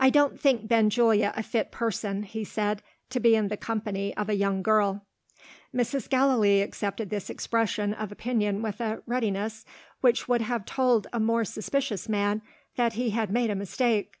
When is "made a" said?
13.30-13.54